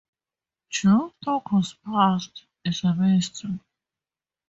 [0.71, 3.59] Duke Togo's past is a mystery.